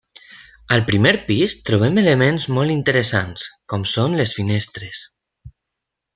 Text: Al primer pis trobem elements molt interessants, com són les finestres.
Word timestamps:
Al 0.77 0.79
primer 0.85 1.11
pis 1.27 1.53
trobem 1.67 1.99
elements 2.03 2.47
molt 2.57 2.75
interessants, 2.77 3.45
com 3.75 3.85
són 3.93 4.19
les 4.23 4.35
finestres. 4.41 5.05